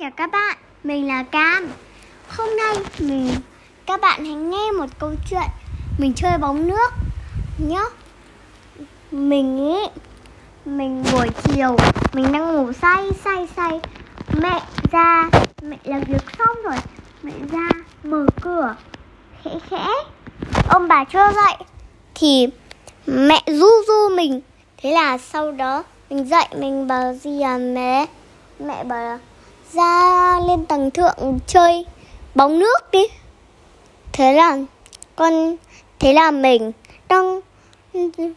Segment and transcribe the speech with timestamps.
[0.00, 1.68] chào các bạn, mình là Cam.
[2.28, 3.28] Hôm nay mình
[3.86, 5.48] các bạn hãy nghe một câu chuyện.
[5.98, 6.90] Mình chơi bóng nước
[7.58, 7.84] nhé
[9.10, 10.00] Mình ý
[10.64, 11.76] Mình buổi chiều
[12.12, 13.80] Mình đang ngủ say say say.
[14.40, 14.60] Mẹ
[14.92, 15.30] ra
[15.62, 16.76] Mẹ làm việc xong rồi
[17.22, 17.68] Mẹ ra
[18.02, 18.74] mở cửa
[19.44, 19.86] Khẽ khẽ.
[20.68, 21.54] Ông bà chưa dậy
[22.14, 22.48] Thì
[23.06, 24.40] mẹ du du mình.
[24.76, 28.06] Thế là sau đó mình dậy mình bảo gì à mẹ?
[28.58, 29.18] Mẹ bảo là
[29.74, 31.86] ra lên tầng thượng chơi
[32.34, 33.04] bóng nước đi.
[34.12, 34.58] Thế là
[35.16, 35.56] con
[35.98, 36.72] thế là mình
[37.08, 37.40] đang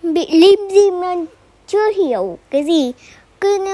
[0.01, 1.25] bị lim dim lên
[1.67, 2.93] chưa hiểu cái gì.
[3.41, 3.65] Cứ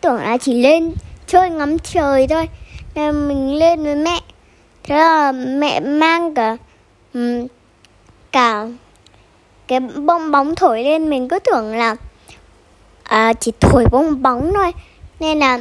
[0.00, 0.92] tưởng là chỉ lên
[1.26, 2.48] chơi ngắm trời thôi.
[2.94, 4.20] Nên mình lên với mẹ.
[4.82, 6.56] Thế là mẹ mang cả
[8.32, 8.66] cả
[9.66, 11.10] cái bong bóng thổi lên.
[11.10, 11.96] Mình cứ tưởng là
[13.02, 14.72] à, chỉ thổi bong bóng thôi.
[15.20, 15.58] Nên là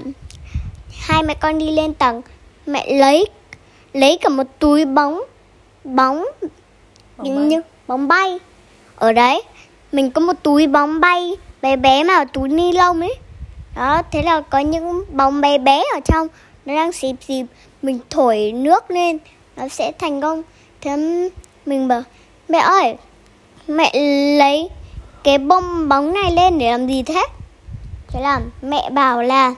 [1.00, 2.22] hai mẹ con đi lên tầng.
[2.66, 3.26] Mẹ lấy
[3.94, 5.22] lấy cả một túi bóng
[5.84, 6.26] bóng,
[7.18, 8.40] bóng như bóng bay.
[8.96, 9.44] Ở đấy
[9.92, 13.16] mình có một túi bóng bay bé bé mà ở túi ni lông ấy.
[13.76, 16.28] Đó thế là có những bóng bé bé ở trong.
[16.66, 17.46] Nó đang xịp xịp
[17.82, 19.18] mình thổi nước lên
[19.56, 20.42] nó sẽ thành công.
[20.82, 20.98] Thế
[21.66, 22.02] mình bảo
[22.50, 22.96] mẹ ơi
[23.68, 23.92] mẹ
[24.38, 24.70] lấy
[25.24, 27.26] cái bông bóng này lên để làm gì thế?
[28.08, 29.54] Thế là mẹ bảo là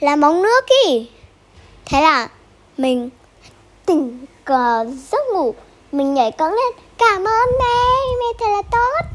[0.00, 1.08] là bóng nước ý.
[1.86, 2.28] Thế là
[2.78, 3.10] mình
[3.86, 5.54] tỉnh cờ giấc ngủ
[5.92, 7.74] mình nhảy cẫng lên cảm ơn mẹ
[8.20, 9.06] mẹ thật là tốt.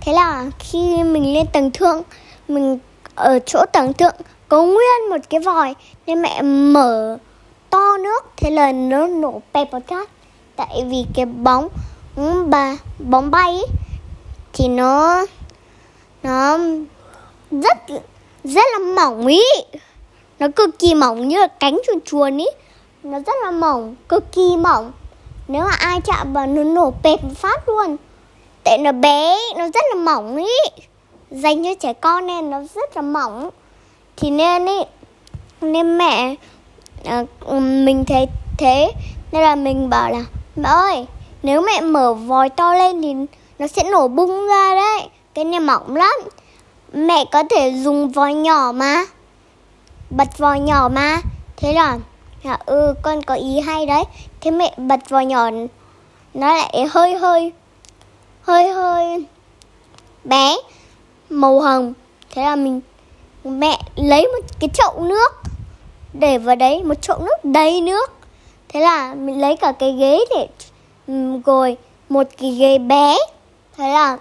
[0.00, 2.02] Thế là khi mình lên tầng thượng
[2.48, 2.78] mình
[3.14, 4.14] ở chỗ tầng thượng
[4.48, 5.74] có nguyên một cái vòi
[6.06, 7.18] nên mẹ mở
[7.70, 10.08] to nước thế là nó nổ bẹp vào chát
[10.56, 11.68] tại vì cái bóng
[12.46, 13.66] bà bóng bay ấy,
[14.52, 15.26] thì nó
[16.22, 16.58] nó
[17.50, 17.78] rất
[18.44, 19.42] rất là mỏng ý
[20.44, 22.46] nó cực kỳ mỏng như là cánh chuồn chuồn ý.
[23.02, 24.92] Nó rất là mỏng cực kỳ mỏng.
[25.48, 27.96] Nếu mà ai chạm vào nó nổ bẹp phát luôn.
[28.64, 30.82] Tại nó bé nó rất là mỏng ý.
[31.30, 33.50] Dành cho trẻ con nên nó rất là mỏng.
[34.16, 34.78] Thì nên ý
[35.60, 36.34] nên mẹ
[37.04, 38.26] à, mình thấy
[38.58, 38.92] thế.
[39.32, 40.24] Nên là mình bảo là
[40.56, 41.06] mẹ ơi
[41.42, 43.14] nếu mẹ mở vòi to lên thì
[43.58, 45.08] nó sẽ nổ bung ra đấy.
[45.34, 46.14] Cái này mỏng lắm.
[46.92, 49.04] Mẹ có thể dùng vòi nhỏ mà
[50.10, 51.20] bật vòi nhỏ mà.
[51.56, 51.98] Thế là
[52.44, 54.04] dạ ừ con có ý hay đấy.
[54.40, 55.50] Thế mẹ bật vòi nhỏ,
[56.34, 57.52] nó lại hơi hơi
[58.42, 59.26] hơi hơi
[60.24, 60.56] bé,
[61.30, 61.92] màu hồng.
[62.34, 62.80] Thế là mình,
[63.44, 65.32] mẹ lấy một cái chậu nước,
[66.12, 68.10] để vào đấy, một chậu nước đầy nước.
[68.68, 70.48] Thế là mình lấy cả cái ghế để
[71.46, 71.76] ngồi
[72.08, 73.16] một cái ghế bé.
[73.76, 74.18] Thế là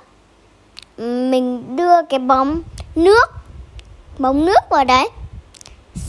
[0.98, 2.62] mình đưa cái bóng
[2.96, 3.32] nước
[4.18, 5.10] bóng nước vào đấy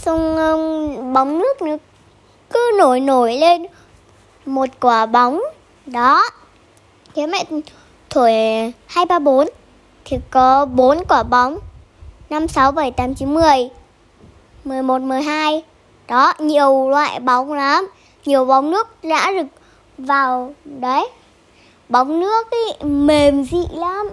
[0.04, 1.76] xong um, ờ, bóng nước nó
[2.50, 3.66] cứ nổi nổi lên
[4.46, 5.40] một quả bóng.
[5.86, 6.24] Đó.
[7.14, 7.44] Thế mẹ
[8.10, 8.32] thổi
[8.86, 9.48] hai ba bốn
[10.04, 11.58] thì có bốn quả bóng.
[12.30, 13.70] Năm sáu bảy tám chín mười.
[14.64, 15.62] Mười một mười hai.
[16.08, 17.88] Đó nhiều loại bóng lắm.
[18.24, 19.46] Nhiều bóng nước đã được
[19.98, 21.08] vào đấy.
[21.88, 24.08] Bóng nước ý, mềm dị lắm.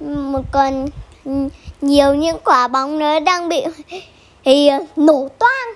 [0.00, 0.86] Một còn
[1.80, 3.64] nhiều những quả bóng nó đang bị
[4.44, 5.74] thì ờ, nổ toang.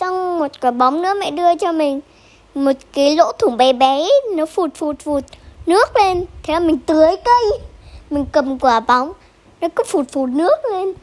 [0.00, 2.00] Xong một quả bóng nữa mẹ đưa cho mình.
[2.54, 5.24] Một cái lỗ thủng bé bé nó phụt phụt phụt
[5.66, 6.26] nước lên.
[6.42, 7.60] Thế là mình tưới cây.
[8.10, 9.12] Mình cầm quả bóng
[9.60, 10.94] nó cứ phụt phụt nước lên.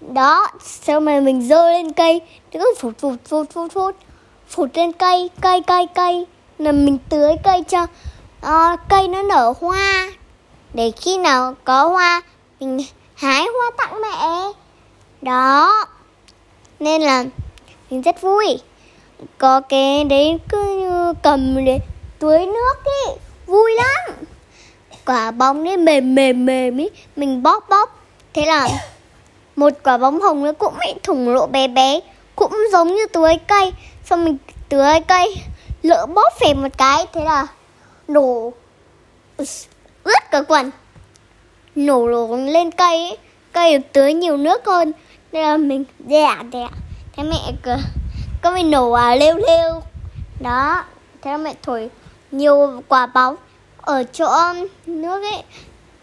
[0.00, 2.20] Đó sau mà mình rơi lên cây.
[2.52, 3.94] Nó cứ phụt phụt phụt phụt phụt.
[4.48, 6.26] Phụt lên cây cây cây cây.
[6.58, 7.82] Là mình tưới cây cho
[8.46, 10.12] uh, cây nó nở hoa.
[10.74, 12.22] Để khi nào có hoa
[12.60, 12.78] mình
[13.14, 14.52] hái hoa tặng mẹ.
[15.22, 15.86] Đó
[16.80, 17.24] nên là
[17.90, 18.58] mình rất vui.
[19.38, 21.78] Có cái đấy cứ như cầm để
[22.18, 23.12] tưới nước ý,
[23.46, 24.16] vui lắm.
[25.06, 28.00] Quả bóng đấy mềm mềm mềm ý, mình bóp bóp.
[28.34, 28.68] Thế là
[29.56, 32.00] một quả bóng hồng nó cũng bị thủng lỗ bé bé,
[32.36, 33.72] cũng giống như tưới cây.
[34.04, 34.36] Xong mình
[34.68, 35.34] tưới cây,
[35.82, 37.46] lỡ bóp phè một cái, thế là
[38.08, 38.52] nổ,
[40.04, 40.70] ướt cả quần.
[41.74, 43.18] Nổ lỗ lên cây ấy.
[43.52, 44.92] cây được tưới nhiều nước hơn
[45.34, 46.68] nên là mình dè dè.
[47.16, 47.72] Thế mẹ cứ
[48.42, 49.82] có mình nổ à lêu lêu.
[50.40, 50.84] Đó
[51.22, 51.90] thế là mẹ thổi
[52.30, 53.36] nhiều quả bóng.
[53.80, 54.36] Ở chỗ
[54.86, 55.42] nước ấy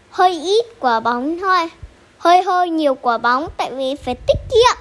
[0.09, 1.69] hơi ít quả bóng thôi.
[2.17, 4.77] Hơi hơi nhiều quả bóng tại vì phải tiết kiệm.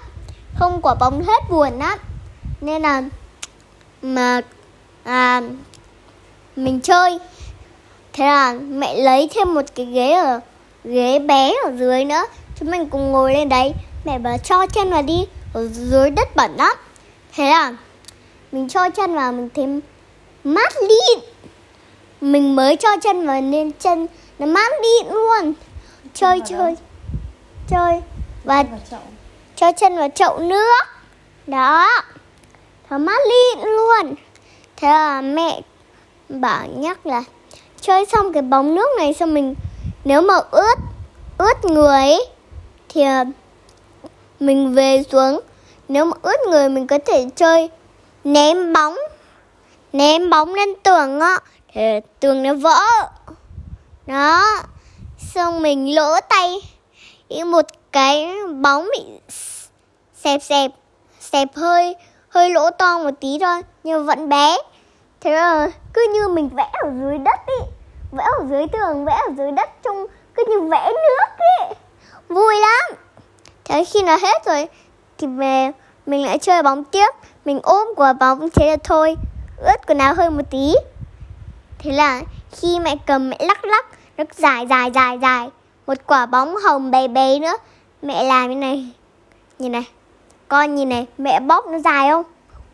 [0.58, 1.98] Không quả bóng hết buồn lắm
[2.60, 3.02] nên là
[4.02, 4.40] mà
[5.04, 5.42] à,
[6.56, 7.18] mình chơi.
[8.12, 10.40] Thế là mẹ lấy thêm một cái ghế ở
[10.84, 12.22] ghế bé ở dưới nữa.
[12.58, 13.72] Chúng mình cùng ngồi lên đấy
[14.04, 16.76] mẹ bảo cho chân vào đi ở dưới đất bẩn lắm.
[17.34, 17.74] Thế là
[18.52, 19.80] mình cho chân vào mình thấy
[20.44, 21.18] mát lịn.
[22.20, 24.06] Mình mới cho chân vào nên chân
[24.38, 25.52] nó mát lịn luôn.
[26.14, 26.76] Chơi chơi
[27.70, 28.00] chơi
[28.44, 28.64] và
[29.56, 30.84] cho chân vào chậu nước.
[31.46, 31.88] Đó.
[32.90, 34.14] Nó mát lịn luôn.
[34.76, 35.60] Thế là mẹ
[36.28, 37.24] bảo nhắc là
[37.80, 39.54] chơi xong cái bóng nước này xong mình
[40.04, 40.74] nếu mà ướt
[41.38, 42.26] ướt người ấy,
[42.88, 43.04] thì
[44.40, 45.40] mình về xuống.
[45.88, 47.70] Nếu mà ướt người mình có thể chơi.
[48.24, 48.96] Ném bóng.
[49.92, 51.38] Ném bóng lên tường á
[51.72, 51.82] thì
[52.20, 52.80] tường nó vỡ.
[54.06, 54.44] Đó.
[55.34, 56.54] Xong mình lỗ tay.
[57.46, 59.04] Một cái bóng bị
[60.14, 60.70] xẹp xẹp
[61.20, 61.96] xẹp hơi
[62.28, 64.56] hơi lỗ to một tí thôi, nhưng vẫn bé.
[65.20, 67.66] Thế là cứ như mình vẽ ở dưới đất ý.
[68.12, 71.74] Vẽ ở dưới tường, vẽ ở dưới đất trông cứ như vẽ nước ý.
[72.28, 72.98] Vui lắm
[73.70, 74.68] thế khi nào hết rồi
[75.18, 75.70] thì về
[76.06, 77.08] mình lại chơi bóng tiếp.
[77.44, 79.16] Mình ôm quả bóng thế là thôi,
[79.56, 80.74] ướt quần áo hơi một tí.
[81.78, 82.22] Thế là
[82.52, 83.86] khi mẹ cầm, mẹ lắc lắc,
[84.16, 85.50] nó dài dài dài dài.
[85.86, 87.56] Một quả bóng hồng bé bé nữa.
[88.02, 88.88] Mẹ làm như này.
[89.58, 89.84] Nhìn này.
[90.48, 92.24] Con nhìn này, mẹ bóp nó dài không?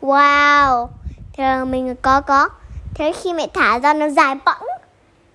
[0.01, 0.87] Wow.
[1.33, 2.49] Thế là mình có có.
[2.95, 4.67] Thế khi mẹ thả ra, nó dài bẵng.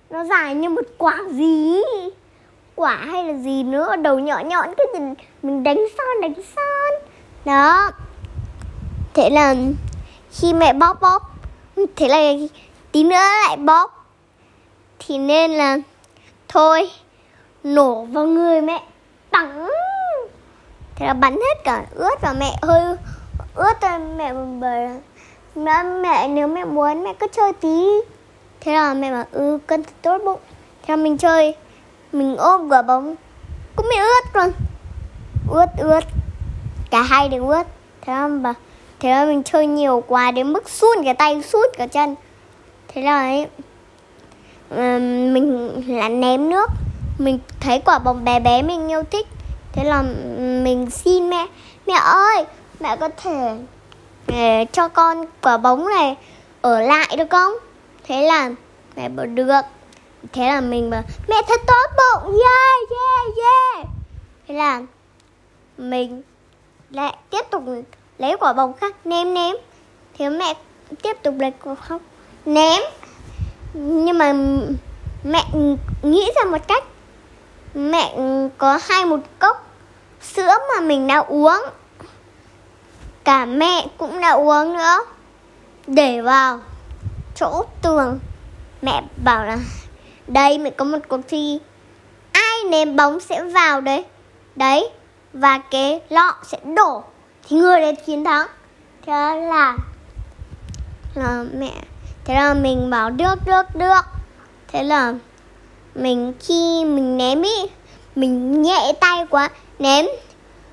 [0.09, 1.81] Nó dài như một quả gì?
[2.75, 7.09] Quả hay là gì nữa đầu nhỏ nhọn cứ nhìn mình đánh son đánh son.
[7.45, 7.91] Đó.
[9.13, 9.55] Thế là
[10.31, 11.21] khi mẹ bóp bóp
[11.95, 12.47] thế là
[12.91, 14.05] tí nữa lại bóp.
[14.99, 15.77] Thì nên là
[16.47, 16.91] thôi
[17.63, 18.83] nổ vào người mẹ
[19.31, 19.69] bắn.
[20.95, 22.95] Thế là bắn hết cả ướt và mẹ hơi
[23.55, 24.87] ướt rồi mẹ bờ
[25.55, 27.85] mẹ, mẹ nếu mẹ muốn mẹ cứ chơi tí.
[28.59, 30.39] Thế là mẹ bảo ừ cân tốt bụng.
[30.81, 31.55] Thế là mình chơi
[32.13, 33.15] mình ôm quả bóng.
[33.75, 34.51] Cũng bị ướt luôn
[35.49, 36.03] ướt ướt.
[36.91, 37.63] Cả hai đều ướt.
[38.01, 38.53] Thế là bà,
[38.99, 42.15] thế là mình chơi nhiều quá đến mức sút cả tay, sút cả chân.
[42.87, 43.47] Thế là ấy
[45.31, 46.69] mình là ném nước.
[47.17, 49.27] Mình thấy quả bóng bé bé mình yêu thích.
[49.71, 50.01] Thế là
[50.63, 51.47] mình xin mẹ
[51.87, 52.45] mẹ ơi,
[52.79, 53.57] mẹ có thể
[54.27, 56.15] để cho con quả bóng này
[56.61, 57.53] ở lại được không?
[58.07, 58.51] Thế là
[58.95, 59.61] mẹ bảo, được
[60.31, 63.87] thế là mình bảo, mẹ thật tốt bụng, yeah yeah yeah.
[64.47, 64.81] Thế là
[65.77, 66.21] mình
[66.89, 67.63] lại tiếp tục
[68.17, 69.55] lấy quả bóng khác, ném ném.
[70.17, 70.53] Thế mẹ
[71.01, 72.01] tiếp tục lấy quả không
[72.45, 72.81] ném.
[73.73, 74.33] Nhưng mà
[75.23, 75.45] mẹ
[76.01, 76.83] nghĩ ra một cách.
[77.73, 78.17] Mẹ
[78.57, 79.67] có hai một cốc
[80.21, 81.61] sữa mà mình đã uống.
[83.23, 84.99] Cả mẹ cũng đã uống nữa.
[85.87, 86.59] Để vào
[87.35, 88.19] chỗ tường.
[88.81, 89.57] Mẹ bảo là
[90.27, 91.59] đây mẹ có một cuộc thi.
[92.31, 94.05] Ai ném bóng sẽ vào đấy.
[94.55, 94.89] Đấy,
[95.33, 97.03] và cái lọ sẽ đổ.
[97.49, 98.47] Thì người đấy chiến thắng.
[99.05, 99.11] Thế
[99.49, 99.77] là
[101.15, 101.73] là mẹ,
[102.25, 104.01] thế là mình bảo, được được được.
[104.67, 105.13] Thế là
[105.95, 107.55] mình, khi mình ném ý,
[108.15, 109.49] mình nhẹ tay quá,
[109.79, 110.05] ném.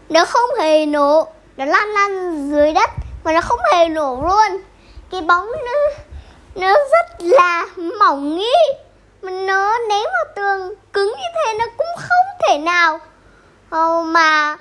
[0.09, 1.27] Nó không hề nổ.
[1.57, 2.91] Nó lăn lăn dưới đất,
[3.25, 4.63] mà nó không hề nổ luôn.
[5.11, 6.03] Cái bóng nó
[6.55, 7.67] nó rất là
[7.99, 8.53] mỏng ý
[9.23, 12.99] mà nó, ném vào tường, cứng như thế nó cũng không thể nào.
[14.05, 14.57] Mà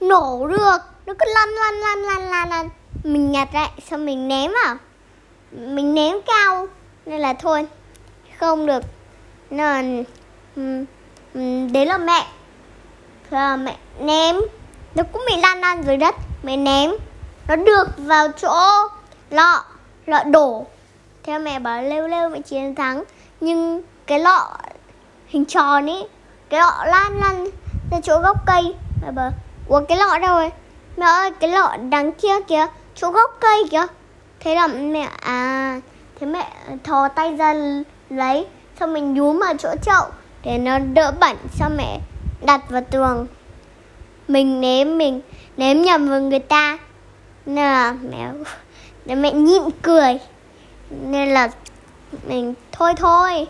[0.00, 2.68] nổ được, nó cứ lăn lăn lăn lăn lăn lăn.
[3.04, 4.76] Mình nhặt lại, xong mình ném vào.
[5.50, 6.66] Mình ném cao,
[7.06, 7.66] nên là thôi,
[8.40, 8.82] không được.
[9.50, 9.82] Nên là
[11.72, 12.26] đấy là mẹ.
[13.30, 14.36] Là mẹ ném.
[14.94, 16.14] Nó cũng bị lăn lăn dưới đất.
[16.42, 16.90] Mẹ ném.
[17.48, 18.88] Nó được vào chỗ
[19.30, 19.64] lọ
[20.06, 20.66] lọ đổ.
[21.22, 23.04] Theo mẹ bảo lêu lêu, mẹ chiến thắng.
[23.40, 24.56] Nhưng cái lọ
[25.26, 26.08] hình tròn ấy
[26.50, 27.46] cái lọ lan lăn
[27.90, 28.74] ra chỗ gốc cây.
[29.02, 29.30] Mẹ bảo,
[29.68, 30.50] ủa, cái lọ đâu rồi
[30.96, 33.86] mẹ ơi, cái lọ đằng kia kìa, chỗ gốc cây kìa.
[34.40, 35.80] Thế là mẹ à
[36.20, 36.52] thế mẹ
[36.84, 37.54] thò tay ra
[38.10, 38.46] lấy,
[38.80, 40.06] xong mình nhúm vào chỗ chậu
[40.42, 41.98] để nó đỡ bẩn xong mẹ
[42.42, 43.26] đặt vào tường.
[44.28, 45.20] Mình ném mình
[45.56, 46.78] ném nhầm vào người ta.
[47.46, 48.28] Nên là mẹ
[49.04, 50.18] để mẹ nhịn cười.
[50.90, 51.48] Nên là
[52.28, 53.46] mình, thôi thôi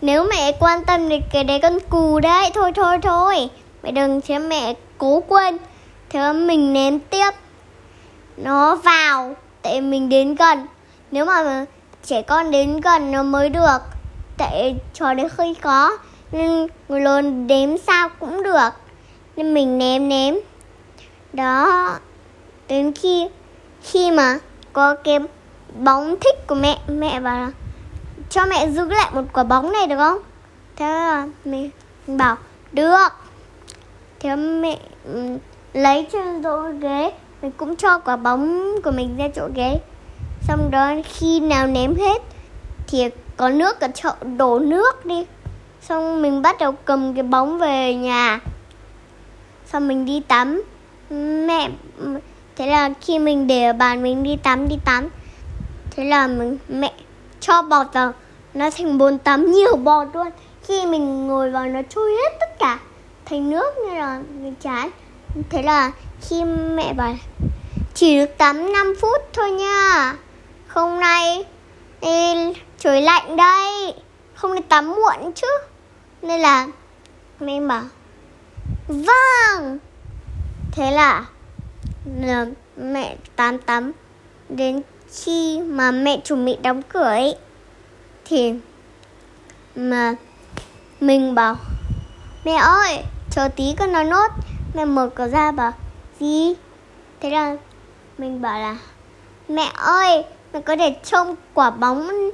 [0.00, 3.48] nếu mẹ quan tâm thì cái đấy con cù đấy, thôi thôi thôi.
[3.82, 5.58] Mẹ đừng cho mẹ cố quên.
[6.10, 7.30] Thế mình ném tiếp.
[8.36, 10.66] Nó vào tại mình đến gần.
[11.10, 11.64] Nếu mà
[12.04, 13.78] trẻ con đến gần nó mới được
[14.38, 15.98] tại trò đấy hơi khó
[16.32, 18.70] nên người lớn đếm sao cũng được.
[19.36, 20.34] Nên mình ném ném.
[21.32, 21.90] Đó,
[22.68, 23.28] đến khi
[23.82, 24.38] khi mà
[24.72, 25.18] có cái
[25.78, 27.50] bóng thích của mẹ mẹ bảo là
[28.30, 30.18] cho mẹ giữ lại một quả bóng này được không?
[30.76, 31.70] Thế là mình
[32.06, 32.36] bảo,
[32.72, 33.08] được.
[34.20, 34.78] Thế mẹ
[35.72, 39.78] lấy trên chỗ ghế mình cũng cho quả bóng của mình ra chỗ ghế.
[40.48, 42.22] Xong đó khi nào ném hết
[42.86, 45.26] thì có nước ở chậu đổ nước đi.
[45.80, 48.40] Xong mình bắt đầu cầm cái bóng về nhà.
[49.66, 50.62] Xong mình đi tắm.
[51.46, 51.70] Mẹ,
[52.56, 55.08] thế là khi mình để ở bàn mình đi tắm đi tắm.
[55.90, 56.92] Thế là mình, mẹ
[57.46, 58.12] cho bọt vào
[58.54, 60.28] nó thành bồn tắm nhiều bọt luôn.
[60.62, 62.78] Khi mình ngồi vào nó trôi hết tất cả
[63.24, 64.90] thành nước nên là mình chán
[65.50, 67.14] thế là khi mẹ bảo
[67.94, 70.14] chỉ được tắm 5 phút thôi nha.
[70.66, 71.44] Không nay
[72.00, 73.94] Ê, trời lạnh đây.
[74.34, 75.46] Không được tắm muộn chứ.
[76.22, 76.66] Nên là
[77.40, 77.82] mẹ bảo
[78.88, 79.78] vâng.
[80.72, 81.24] Thế là,
[82.20, 83.92] là mẹ tắm tắm
[84.48, 84.82] đến
[85.12, 87.36] khi mà mẹ chuẩn bị đóng cửa ấy,
[88.24, 88.54] thì
[89.76, 90.14] mà
[91.00, 91.56] mình bảo,
[92.44, 92.98] mẹ ơi,
[93.30, 94.32] chờ tí con nói nốt.
[94.74, 95.72] Mẹ mở cửa ra bảo,
[96.20, 96.54] gì?
[97.20, 97.56] Thế là
[98.18, 98.76] mình bảo là,
[99.48, 102.30] mẹ ơi, mẹ có thể trông quả bóng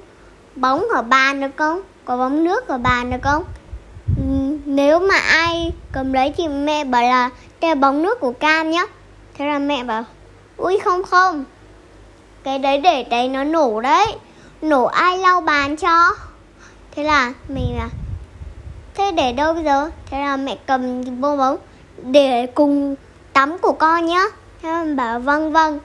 [0.57, 1.81] bóng ở bàn được không?
[2.05, 3.45] Quả bóng nước ở bàn được không?
[4.65, 8.71] Nếu mà ai cầm lấy thì mẹ bảo là, đây là bóng nước của cam
[8.71, 8.87] nhá.
[9.35, 10.05] Thế là mẹ bảo,
[10.57, 11.45] ui, không không
[12.45, 14.07] cái đấy để đấy nó nổ đấy.
[14.63, 16.11] Nổ ai lau bàn cho?
[16.91, 17.89] Thế là mình là,
[18.95, 19.91] thế để đâu bây giờ?
[20.07, 21.57] Thế là mẹ cầm bô bóng
[22.03, 22.97] để cùng
[23.33, 24.25] tắm của con nhá.
[24.63, 25.79] Thế là mình bảo vâng vâng.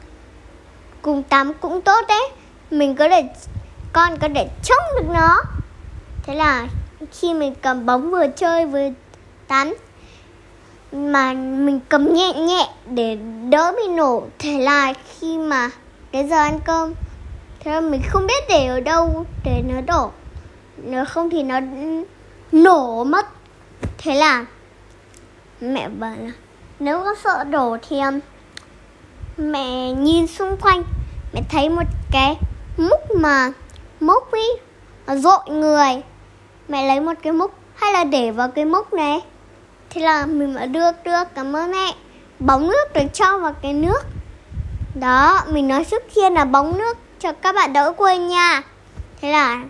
[1.01, 2.29] Cùng tắm cũng tốt đấy.
[2.71, 3.23] Mình có để,
[3.93, 5.41] con có để chống được nó.
[6.23, 6.67] Thế là
[7.11, 8.89] khi mình cầm bóng vừa chơi vừa
[9.47, 9.73] tắm,
[10.91, 13.17] mà mình cầm nhẹ nhẹ để
[13.49, 14.23] đỡ bị nổ.
[14.39, 15.69] Thế là khi mà
[16.11, 16.93] cái giờ ăn cơm.
[17.59, 20.11] Thế là mình không biết để ở đâu, để nó đổ.
[20.77, 21.59] Nếu không thì nó
[22.51, 23.25] nổ mất.
[23.97, 24.45] Thế là
[25.61, 26.31] mẹ bảo là,
[26.79, 28.19] nếu có sợ đổ thì um,
[29.37, 30.83] mẹ nhìn xung quanh.
[31.33, 32.37] Mẹ thấy một cái
[32.77, 33.51] múc mà
[33.99, 34.47] múc ý
[35.07, 36.01] dội người.
[36.67, 39.19] Mẹ lấy một cái múc, hay là để vào cái múc này.
[39.89, 41.93] Thế là mình mà đưa đưa cảm ơn mẹ.
[42.39, 44.05] Bóng nước được cho vào cái nước
[44.99, 48.61] đó, mình nói trước kia là bóng nước cho các bạn đỡ quên nha.
[49.21, 49.63] Thế là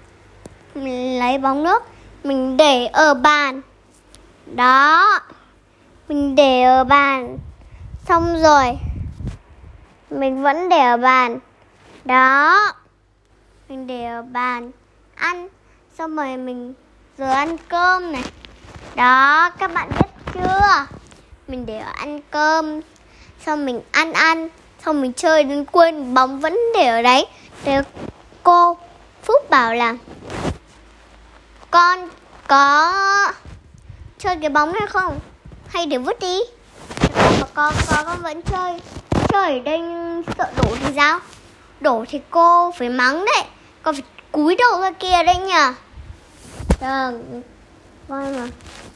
[0.75, 1.83] mình lấy bóng nước,
[2.23, 3.61] mình để ở bàn.
[4.45, 5.19] Đó,
[6.09, 7.37] mình để ở bàn.
[8.07, 8.77] Xong rồi,
[10.09, 11.39] mình vẫn để ở bàn.
[12.05, 12.59] Đó,
[13.69, 14.71] mình để ở bàn
[15.15, 15.47] ăn.
[15.97, 16.73] Xong rồi mình
[17.17, 18.23] giờ ăn cơm này.
[18.95, 20.85] Đó, các bạn biết chưa?
[21.47, 22.81] Mình để ở ăn cơm.
[23.45, 24.49] Xong mình ăn ăn
[24.85, 27.25] xong mình chơi đến quên bóng vẫn để ở đấy.
[27.63, 27.81] Thế
[28.43, 28.77] cô
[29.23, 29.95] phúc bảo là,
[31.71, 32.09] con
[32.47, 32.93] có
[34.19, 35.19] chơi cái bóng hay không?
[35.67, 36.39] Hay để vứt đi?
[37.15, 38.79] Mà con con con vẫn chơi.
[39.29, 39.81] Chơi ở đây
[40.37, 41.19] sợ đổ thì sao?
[41.79, 43.43] Đổ thì cô phải mắng đấy.
[43.83, 45.53] Con phải cúi đầu ra kia đấy nhỉ
[46.79, 47.41] vâng
[48.07, 48.47] vâng mà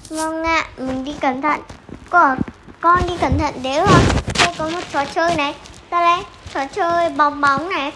[0.10, 1.62] vâng ạ, mình đi cẩn thận.
[2.10, 2.20] Cô
[2.82, 4.00] con đi cẩn thận đấy rồi
[4.40, 5.56] cô có một trò chơi này
[5.92, 7.92] ta đây trò chơi bóng bóng này.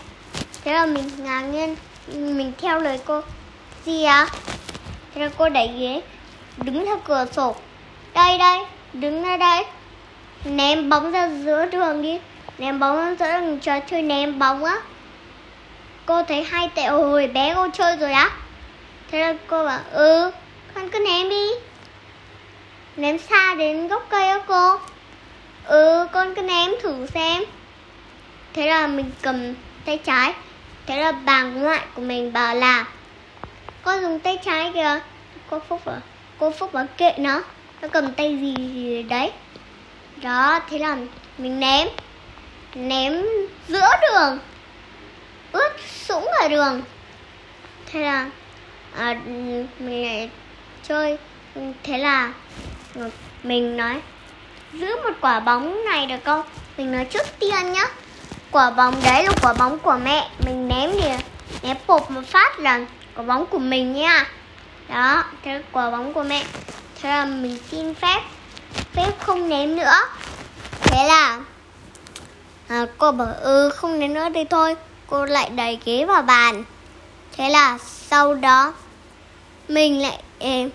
[0.64, 1.76] Thế là mình ngạc nhiên.
[2.08, 3.22] Mình theo lời cô.
[3.86, 4.28] Gì à
[5.14, 6.02] thế là cô đẩy ghế.
[6.58, 7.56] Đứng theo cửa sổ.
[8.14, 8.60] Đây đây.
[8.94, 9.66] Đứng ra đây.
[10.46, 12.20] Ném bóng ra giữa đường đi.
[12.58, 13.60] Ném bóng ra giữa đường.
[13.60, 14.78] Trò chơi ném bóng á.
[16.06, 18.32] Cô thấy hay tệ hồi bé cô chơi rồi á.
[19.12, 20.32] Thế là cô bảo ừ
[20.74, 21.48] con cứ ném đi.
[22.96, 24.80] Ném xa đến gốc cây á cô.
[25.66, 27.44] Ừ con cứ ném thử xem
[28.56, 29.54] thế là mình cầm
[29.86, 30.34] tay trái.
[30.86, 32.86] Thế là bà ngoại của mình bảo là
[33.84, 35.00] con dùng tay trái kìa.
[35.50, 36.00] Cô phúc à
[36.40, 37.42] cô phúc bảo kệ nó.
[37.82, 39.32] Nó cầm tay gì, gì đấy.
[40.22, 40.98] Đó thế là
[41.38, 41.88] mình ném.
[42.76, 43.26] Ném
[43.68, 44.40] giữa đường.
[45.52, 45.70] Ướt
[46.06, 46.82] sũng ở đường.
[47.86, 48.30] Thế là
[48.98, 49.16] à,
[49.80, 50.30] mình lại
[50.88, 51.18] chơi.
[51.84, 52.34] Thế là
[52.96, 53.10] à,
[53.44, 54.02] mình nói
[54.74, 56.44] giữ một quả bóng này được không?
[56.78, 57.86] Mình nói trước tiên nhá
[58.56, 60.30] quả bóng đấy là quả bóng của mẹ.
[60.46, 61.10] Mình ném thì
[61.64, 62.80] ném bột một phát là
[63.16, 64.28] quả bóng của mình nha.
[64.90, 66.44] Đó thế là quả bóng của mẹ.
[67.02, 68.22] Thế là mình xin phép
[68.94, 69.94] phép không ném nữa.
[70.82, 71.40] Thế là
[72.68, 74.76] à, cô bảo ừ không ném nữa thì thôi.
[75.08, 76.64] Cô lại đẩy ghế vào bàn.
[77.38, 78.74] Thế là sau đó
[79.68, 80.70] mình lại eh,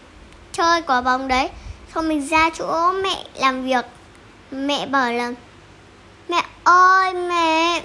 [0.52, 1.48] chơi quả bóng đấy.
[1.94, 3.84] Xong mình ra chỗ mẹ làm việc.
[4.50, 5.32] Mẹ bảo là
[6.30, 7.82] mẹ ơi, mẹ.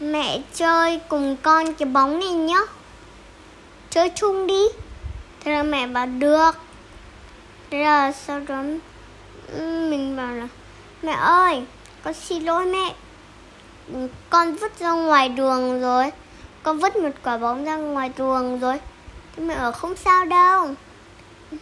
[0.00, 2.60] Mẹ chơi cùng con cái bóng này nhá.
[3.90, 4.62] Chơi chung đi.
[5.40, 6.50] Thế là mẹ bảo được.
[7.70, 8.62] Thế là sau đó
[9.90, 10.48] mình bảo là,
[11.02, 11.62] mẹ ơi,
[12.04, 12.94] con xin lỗi mẹ.
[14.30, 16.10] Con vứt ra ngoài đường rồi.
[16.62, 18.78] Con vứt một quả bóng ra ngoài đường rồi.
[19.36, 20.68] Thế mẹ ở không sao đâu.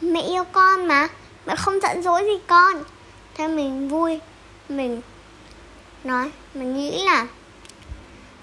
[0.00, 1.09] Mẹ yêu con mà.
[1.47, 2.83] Mẹ không giận dỗi gì con.
[3.35, 4.21] Thế mình vui.
[4.68, 5.00] Mình
[6.08, 7.26] nói mình nghĩ là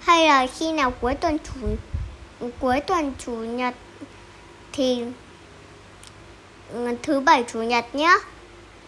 [0.00, 1.66] hay là khi nào cuối tuần chủ,
[2.60, 3.74] cuối tuần chủ nhật
[4.72, 5.04] thì
[6.72, 8.14] ừ, thứ bảy chủ nhật nhá.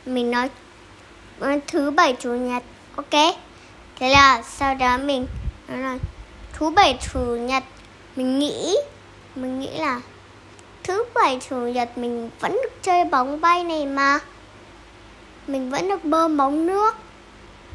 [0.06, 0.50] Mình nói
[1.40, 2.62] ừ, thứ bảy chủ nhật.
[2.96, 3.34] Ok.
[3.96, 5.26] Thế là sau đó mình
[5.68, 5.98] nói là
[6.52, 7.64] thứ bảy chủ nhật,
[8.16, 8.76] mình nghĩ
[9.34, 10.00] mình nghĩ là
[10.82, 14.18] thứ bảy chủ nhật mình vẫn được chơi bóng bay này mà.
[15.46, 16.96] Mình vẫn được bơm bóng nước.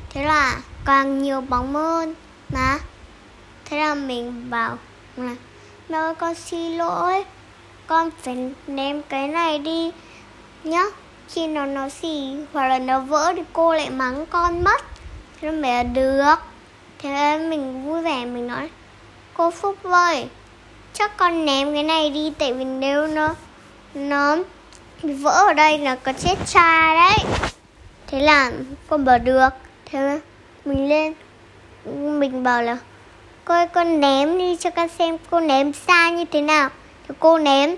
[0.10, 2.16] Thế là càng nhiều bóng hơn.
[2.50, 2.80] Mà
[3.66, 4.78] thế là mình bảo
[5.18, 5.36] là
[5.90, 7.24] mẹ ơi, con xin lỗi.
[7.88, 9.92] Con phải ném cái này đi
[10.63, 10.84] nhá.
[11.30, 14.82] Khi nào nó xì, hoặc là nó vỡ thì cô lại mắng con mất.
[15.42, 16.36] Thế là mẹ được.
[17.00, 18.70] Thế mình vui vẻ, mình nói,
[19.34, 20.28] cô phúc ơi,
[20.94, 23.36] chắc con ném cái này đi, tại vì nếu nó
[23.94, 24.38] nó
[25.02, 27.18] vỡ ở đây là có chết cha đấy.
[28.08, 28.52] Thế là
[28.90, 29.50] con bảo, được.
[29.86, 30.20] Thế
[30.65, 31.13] mình lên.
[32.20, 32.77] Mình bảo là
[33.46, 36.70] coi con ném đi cho con xem cô ném xa như thế nào.
[37.08, 37.75] Thì cô ném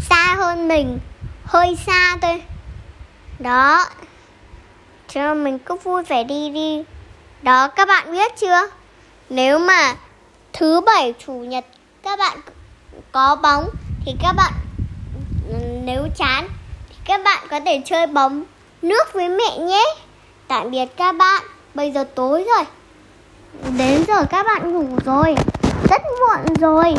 [0.00, 0.98] xa hơn mình,
[1.44, 2.42] hơi xa thôi.
[3.38, 3.84] Đó.
[5.08, 6.84] Cho mình cứ vui vẻ đi đi.
[7.42, 8.60] Đó, các bạn biết chưa?
[9.30, 9.94] Nếu mà
[10.52, 11.64] thứ bảy, chủ nhật
[12.02, 12.38] các bạn
[13.12, 13.68] có bóng
[14.06, 14.52] thì các bạn,
[15.84, 16.48] nếu chán
[16.88, 18.44] thì các bạn có thể chơi bóng
[18.82, 19.84] nước với mẹ nhé.
[20.48, 21.42] Tạm biệt các bạn
[21.78, 22.64] bây giờ tối rồi.
[23.78, 25.34] Đến giờ các bạn ngủ rồi.
[25.90, 26.94] Rất muộn rồi.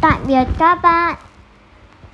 [0.00, 1.16] Tạm biệt các bạn.